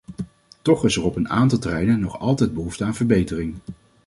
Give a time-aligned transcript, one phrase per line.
[0.61, 3.55] Toch is er op een aantal terreinen nog altijd behoefte aan verbetering.